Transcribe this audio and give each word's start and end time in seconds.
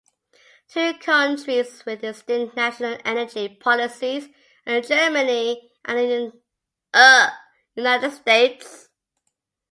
Two 0.67 0.95
countries 0.95 1.85
with 1.85 2.01
distinct 2.01 2.55
national 2.55 2.97
energy 3.05 3.47
policies 3.49 4.29
are 4.65 4.81
Germany 4.81 5.69
and 5.85 5.97
the 5.99 6.33
United 7.75 8.11
States. 8.11 8.89